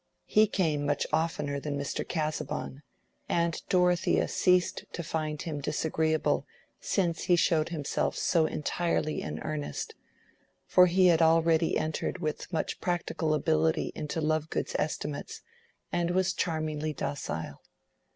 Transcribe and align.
He 0.25 0.47
came 0.47 0.83
much 0.87 1.05
oftener 1.13 1.59
than 1.59 1.77
Mr. 1.77 2.03
Casaubon, 2.09 2.81
and 3.29 3.61
Dorothea 3.69 4.27
ceased 4.27 4.83
to 4.93 5.03
find 5.03 5.39
him 5.43 5.61
disagreeable 5.61 6.47
since 6.79 7.25
he 7.25 7.35
showed 7.35 7.69
himself 7.69 8.15
so 8.17 8.47
entirely 8.47 9.21
in 9.21 9.37
earnest; 9.41 9.93
for 10.65 10.87
he 10.87 11.05
had 11.05 11.21
already 11.21 11.77
entered 11.77 12.17
with 12.17 12.51
much 12.51 12.81
practical 12.81 13.35
ability 13.35 13.91
into 13.93 14.21
Lovegood's 14.21 14.75
estimates, 14.79 15.43
and 15.91 16.09
was 16.09 16.33
charmingly 16.33 16.93
docile. 16.93 17.61